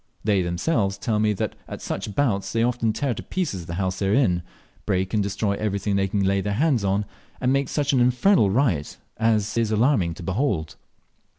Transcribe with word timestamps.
They 0.23 0.41
themselves 0.41 0.97
tell 0.97 1.19
me 1.19 1.31
that 1.33 1.53
at 1.67 1.79
such 1.79 2.15
bouts 2.15 2.51
they 2.51 2.63
often 2.63 2.91
tear 2.91 3.13
to 3.13 3.21
pieces 3.21 3.67
the 3.67 3.75
house 3.75 3.99
they 3.99 4.07
are 4.07 4.13
in, 4.15 4.41
break 4.87 5.13
and 5.13 5.21
destroy 5.21 5.51
everything 5.53 5.95
they 5.95 6.07
can 6.07 6.23
lay 6.23 6.41
their 6.41 6.53
hands 6.53 6.83
on, 6.83 7.05
and 7.39 7.53
make 7.53 7.69
such 7.69 7.93
an 7.93 7.99
infernal 7.99 8.49
riot 8.49 8.97
as 9.17 9.55
is 9.59 9.69
alarming 9.69 10.15
to 10.15 10.23
behold. 10.23 10.75